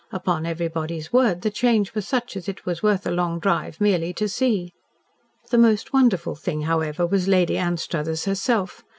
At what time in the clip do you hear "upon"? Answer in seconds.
0.11-0.47